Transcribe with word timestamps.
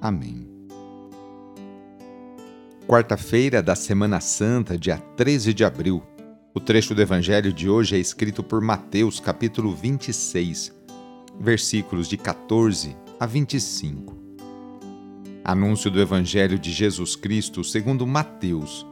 Amém. 0.00 0.48
Quarta-feira 2.86 3.62
da 3.62 3.76
Semana 3.76 4.18
Santa, 4.18 4.78
dia 4.78 4.96
13 4.96 5.52
de 5.52 5.64
abril. 5.64 6.02
O 6.54 6.58
trecho 6.58 6.94
do 6.94 7.02
Evangelho 7.02 7.52
de 7.52 7.68
hoje 7.68 7.96
é 7.96 7.98
escrito 7.98 8.42
por 8.42 8.60
Mateus, 8.60 9.20
capítulo 9.20 9.74
26, 9.74 10.72
versículos 11.38 12.08
de 12.08 12.16
14 12.16 12.96
a 13.20 13.26
25. 13.26 14.18
Anúncio 15.44 15.90
do 15.90 16.00
Evangelho 16.00 16.58
de 16.58 16.72
Jesus 16.72 17.14
Cristo 17.14 17.62
segundo 17.62 18.06
Mateus. 18.06 18.86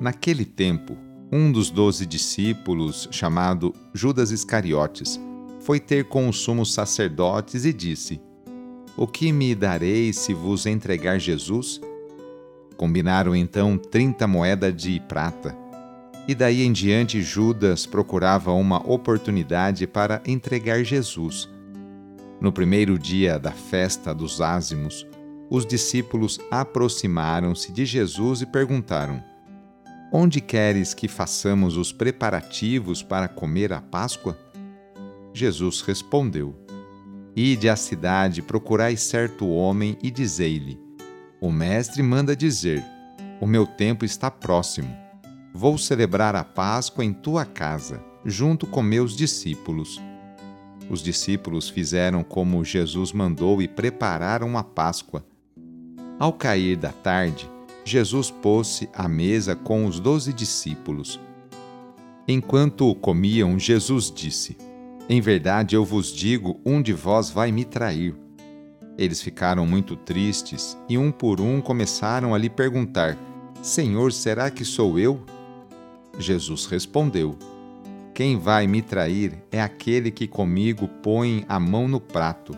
Naquele 0.00 0.44
tempo, 0.44 0.96
um 1.30 1.50
dos 1.50 1.68
doze 1.68 2.06
discípulos, 2.06 3.08
chamado 3.10 3.74
Judas 3.92 4.30
Iscariotes, 4.30 5.20
foi 5.60 5.80
ter 5.80 6.04
com 6.04 6.28
os 6.28 6.38
sumos 6.38 6.72
sacerdotes 6.72 7.64
e 7.64 7.72
disse: 7.72 8.20
O 8.98 9.06
que 9.06 9.32
me 9.32 9.54
dareis 9.54 10.18
se 10.18 10.34
vos 10.34 10.66
entregar 10.66 11.18
Jesus? 11.18 11.80
Combinaram 12.76 13.34
então 13.34 13.78
trinta 13.78 14.26
moedas 14.26 14.74
de 14.76 15.00
prata 15.08 15.56
e 16.28 16.34
daí 16.34 16.62
em 16.62 16.70
diante, 16.70 17.22
Judas 17.22 17.86
procurava 17.86 18.52
uma 18.52 18.86
oportunidade 18.86 19.86
para 19.86 20.20
entregar 20.26 20.84
Jesus. 20.84 21.48
No 22.38 22.52
primeiro 22.52 22.98
dia 22.98 23.38
da 23.38 23.50
festa 23.50 24.14
dos 24.14 24.42
ázimos, 24.42 25.06
os 25.48 25.64
discípulos 25.64 26.38
aproximaram-se 26.50 27.72
de 27.72 27.86
Jesus 27.86 28.42
e 28.42 28.46
perguntaram: 28.46 29.24
Onde 30.12 30.42
queres 30.42 30.92
que 30.92 31.08
façamos 31.08 31.78
os 31.78 31.92
preparativos 31.92 33.02
para 33.02 33.26
comer 33.26 33.72
a 33.72 33.80
Páscoa? 33.80 34.36
Jesus 35.32 35.80
respondeu: 35.80 36.67
Ide 37.40 37.68
à 37.68 37.76
cidade, 37.76 38.42
procurai 38.42 38.96
certo 38.96 39.48
homem 39.48 39.96
e 40.02 40.10
dizei-lhe: 40.10 40.76
O 41.40 41.52
mestre 41.52 42.02
manda 42.02 42.34
dizer: 42.34 42.84
O 43.40 43.46
meu 43.46 43.64
tempo 43.64 44.04
está 44.04 44.28
próximo 44.28 44.92
Vou 45.54 45.78
celebrar 45.78 46.34
a 46.34 46.42
Páscoa 46.42 47.04
em 47.04 47.12
tua 47.12 47.44
casa, 47.44 48.02
junto 48.24 48.66
com 48.66 48.82
meus 48.82 49.16
discípulos. 49.16 50.00
Os 50.90 51.00
discípulos 51.00 51.68
fizeram 51.68 52.24
como 52.24 52.64
Jesus 52.64 53.12
mandou 53.12 53.62
e 53.62 53.68
prepararam 53.68 54.58
a 54.58 54.64
Páscoa. 54.64 55.24
Ao 56.18 56.32
cair 56.32 56.76
da 56.76 56.90
tarde, 56.90 57.48
Jesus 57.84 58.32
pôs-se 58.32 58.88
à 58.92 59.08
mesa 59.08 59.54
com 59.54 59.86
os 59.86 60.00
doze 60.00 60.32
discípulos. 60.32 61.20
Enquanto 62.26 62.92
comiam, 62.96 63.58
Jesus 63.58 64.10
disse: 64.10 64.56
Em 65.10 65.22
verdade 65.22 65.74
eu 65.74 65.86
vos 65.86 66.12
digo, 66.12 66.60
um 66.66 66.82
de 66.82 66.92
vós 66.92 67.30
vai 67.30 67.50
me 67.50 67.64
trair. 67.64 68.14
Eles 68.98 69.22
ficaram 69.22 69.66
muito 69.66 69.96
tristes 69.96 70.76
e, 70.86 70.98
um 70.98 71.10
por 71.10 71.40
um, 71.40 71.62
começaram 71.62 72.34
a 72.34 72.38
lhe 72.38 72.50
perguntar: 72.50 73.16
Senhor, 73.62 74.12
será 74.12 74.50
que 74.50 74.66
sou 74.66 74.98
eu? 74.98 75.24
Jesus 76.18 76.66
respondeu: 76.66 77.38
Quem 78.12 78.38
vai 78.38 78.66
me 78.66 78.82
trair 78.82 79.42
é 79.50 79.62
aquele 79.62 80.10
que 80.10 80.28
comigo 80.28 80.86
põe 81.02 81.42
a 81.48 81.58
mão 81.58 81.88
no 81.88 82.00
prato. 82.00 82.54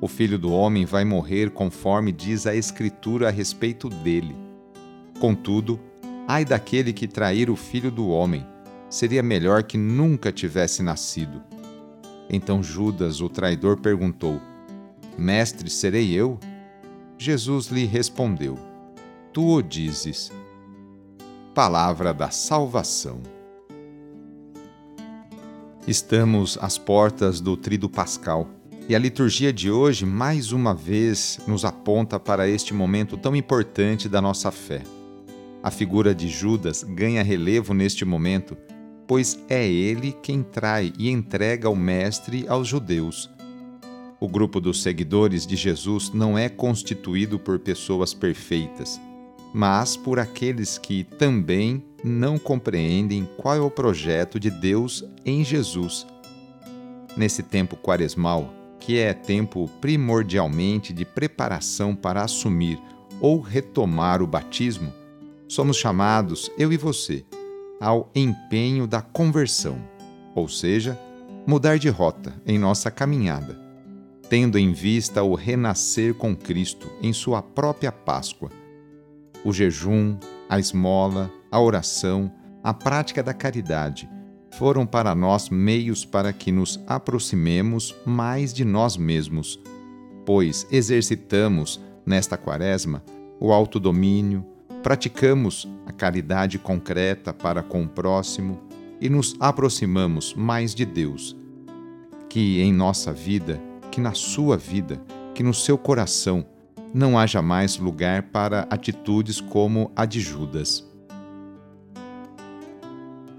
O 0.00 0.08
filho 0.08 0.38
do 0.38 0.50
homem 0.52 0.86
vai 0.86 1.04
morrer 1.04 1.50
conforme 1.50 2.10
diz 2.10 2.46
a 2.46 2.54
Escritura 2.54 3.28
a 3.28 3.30
respeito 3.30 3.90
dele. 3.90 4.34
Contudo, 5.20 5.78
ai 6.26 6.42
daquele 6.42 6.94
que 6.94 7.06
trair 7.06 7.50
o 7.50 7.56
filho 7.56 7.90
do 7.90 8.08
homem, 8.08 8.46
seria 8.88 9.22
melhor 9.22 9.62
que 9.62 9.76
nunca 9.76 10.32
tivesse 10.32 10.82
nascido. 10.82 11.42
Então 12.28 12.62
Judas, 12.62 13.20
o 13.20 13.28
traidor, 13.28 13.78
perguntou: 13.78 14.40
Mestre, 15.16 15.70
serei 15.70 16.12
eu? 16.12 16.38
Jesus 17.18 17.66
lhe 17.66 17.84
respondeu: 17.84 18.58
Tu 19.32 19.46
o 19.46 19.62
dizes 19.62 20.32
palavra 21.56 22.12
da 22.12 22.28
salvação. 22.30 23.22
Estamos 25.88 26.58
às 26.60 26.76
portas 26.76 27.40
do 27.40 27.56
Trido 27.56 27.88
Pascal 27.88 28.46
e 28.86 28.94
a 28.94 28.98
liturgia 28.98 29.50
de 29.50 29.70
hoje 29.70 30.04
mais 30.04 30.52
uma 30.52 30.74
vez 30.74 31.40
nos 31.46 31.64
aponta 31.64 32.20
para 32.20 32.46
este 32.46 32.74
momento 32.74 33.16
tão 33.16 33.34
importante 33.34 34.06
da 34.06 34.20
nossa 34.20 34.50
fé. 34.50 34.82
A 35.62 35.70
figura 35.70 36.14
de 36.14 36.28
Judas 36.28 36.82
ganha 36.82 37.22
relevo 37.22 37.72
neste 37.72 38.04
momento, 38.04 38.54
pois 39.06 39.38
é 39.48 39.66
ele 39.66 40.12
quem 40.22 40.42
trai 40.42 40.92
e 40.98 41.10
entrega 41.10 41.68
o 41.68 41.76
Mestre 41.76 42.46
aos 42.48 42.66
judeus. 42.68 43.30
O 44.18 44.28
grupo 44.28 44.60
dos 44.60 44.82
seguidores 44.82 45.46
de 45.46 45.56
Jesus 45.56 46.10
não 46.12 46.38
é 46.38 46.48
constituído 46.48 47.38
por 47.38 47.58
pessoas 47.58 48.14
perfeitas 48.14 49.00
mas 49.56 49.96
por 49.96 50.18
aqueles 50.18 50.76
que 50.76 51.02
também 51.02 51.82
não 52.04 52.38
compreendem 52.38 53.26
qual 53.38 53.54
é 53.54 53.60
o 53.60 53.70
projeto 53.70 54.38
de 54.38 54.50
Deus 54.50 55.02
em 55.24 55.42
Jesus. 55.42 56.06
Nesse 57.16 57.42
tempo 57.42 57.74
quaresmal, 57.74 58.52
que 58.78 58.98
é 58.98 59.14
tempo 59.14 59.66
primordialmente 59.80 60.92
de 60.92 61.06
preparação 61.06 61.96
para 61.96 62.22
assumir 62.22 62.78
ou 63.18 63.40
retomar 63.40 64.20
o 64.20 64.26
batismo, 64.26 64.92
somos 65.48 65.78
chamados, 65.78 66.50
eu 66.58 66.70
e 66.70 66.76
você, 66.76 67.24
ao 67.80 68.10
empenho 68.14 68.86
da 68.86 69.00
conversão, 69.00 69.78
ou 70.34 70.48
seja, 70.48 70.98
mudar 71.46 71.78
de 71.78 71.88
rota 71.88 72.34
em 72.46 72.58
nossa 72.58 72.90
caminhada, 72.90 73.58
tendo 74.28 74.58
em 74.58 74.72
vista 74.72 75.22
o 75.22 75.34
renascer 75.34 76.14
com 76.14 76.34
Cristo 76.34 76.90
em 77.00 77.12
sua 77.12 77.42
própria 77.42 77.92
Páscoa. 77.92 78.50
O 79.44 79.52
jejum, 79.52 80.18
a 80.48 80.58
esmola, 80.58 81.30
a 81.50 81.60
oração, 81.60 82.32
a 82.62 82.74
prática 82.74 83.22
da 83.22 83.32
caridade 83.32 84.08
foram 84.50 84.86
para 84.86 85.14
nós 85.14 85.50
meios 85.50 86.04
para 86.04 86.32
que 86.32 86.50
nos 86.50 86.82
aproximemos 86.86 87.94
mais 88.04 88.52
de 88.52 88.64
nós 88.64 88.96
mesmos, 88.96 89.60
pois 90.24 90.66
exercitamos, 90.70 91.80
nesta 92.04 92.36
quaresma, 92.36 93.02
o 93.38 93.52
autodomínio, 93.52 94.44
praticamos 94.86 95.68
a 95.84 95.90
caridade 95.90 96.60
concreta 96.60 97.34
para 97.34 97.60
com 97.60 97.82
o 97.82 97.88
próximo 97.88 98.60
e 99.00 99.08
nos 99.08 99.34
aproximamos 99.40 100.32
mais 100.32 100.72
de 100.72 100.84
Deus. 100.84 101.36
Que 102.28 102.60
em 102.60 102.72
nossa 102.72 103.12
vida, 103.12 103.60
que 103.90 104.00
na 104.00 104.14
sua 104.14 104.56
vida, 104.56 105.02
que 105.34 105.42
no 105.42 105.52
seu 105.52 105.76
coração, 105.76 106.46
não 106.94 107.18
haja 107.18 107.42
mais 107.42 107.76
lugar 107.78 108.30
para 108.30 108.60
atitudes 108.70 109.40
como 109.40 109.90
a 109.96 110.06
de 110.06 110.20
Judas. 110.20 110.88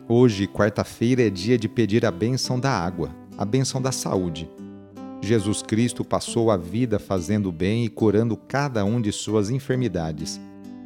Hoje, 0.05 0.47
quarta-feira, 0.47 1.25
é 1.25 1.29
dia 1.29 1.57
de 1.57 1.69
pedir 1.69 2.05
a 2.05 2.11
bênção 2.11 2.59
da 2.59 2.71
água, 2.71 3.15
a 3.37 3.45
bênção 3.45 3.81
da 3.81 3.93
saúde. 3.93 4.49
Jesus 5.21 5.61
Cristo 5.61 6.03
passou 6.03 6.51
a 6.51 6.57
vida 6.57 6.99
fazendo 6.99 7.53
bem 7.53 7.85
e 7.85 7.89
curando 7.89 8.35
cada 8.35 8.83
um 8.83 8.99
de 8.99 9.13
suas 9.13 9.49
enfermidades, 9.49 10.41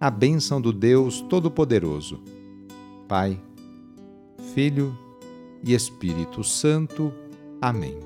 a 0.00 0.10
bênção 0.10 0.60
do 0.60 0.72
Deus 0.72 1.20
Todo-Poderoso. 1.22 2.22
Pai, 3.08 3.40
Filho 4.54 4.96
e 5.64 5.74
Espírito 5.74 6.44
Santo. 6.44 7.12
Amém. 7.60 7.98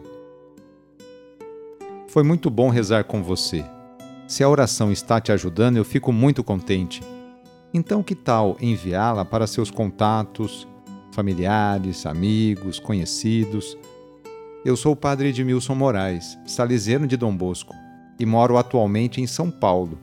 Foi 2.09 2.23
muito 2.23 2.49
bom 2.49 2.71
rezar 2.71 3.05
com 3.05 3.23
você. 3.23 3.63
Se 4.27 4.43
a 4.43 4.49
oração 4.49 4.91
está 4.91 5.21
te 5.21 5.33
ajudando, 5.33 5.77
eu 5.77 5.85
fico 5.85 6.13
muito 6.13 6.43
contente. 6.43 7.03
Então, 7.75 8.03
que 8.03 8.15
tal 8.15 8.57
enviá-la 8.61 9.25
para 9.25 9.47
seus 9.47 9.71
contatos, 9.71 10.67
familiares, 11.13 12.07
amigos, 12.07 12.79
conhecidos. 12.79 13.77
Eu 14.65 14.77
sou 14.77 14.93
o 14.93 14.97
padre 14.97 15.29
Edmilson 15.29 15.75
Moraes, 15.75 16.39
salesiano 16.47 17.07
de 17.07 17.19
Dom 17.19 17.37
Bosco, 17.37 17.75
e 18.19 18.25
moro 18.25 18.57
atualmente 18.57 19.21
em 19.21 19.27
São 19.27 19.51
Paulo. 19.51 19.99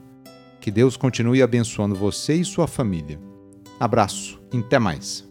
Que 0.60 0.72
Deus 0.72 0.98
continue 0.98 1.42
abençoando 1.42 1.96
você 1.96 2.36
e 2.36 2.46
sua 2.46 2.68
família. 2.68 3.20
Abraço, 3.80 4.42
até 4.54 4.78
mais. 4.80 5.29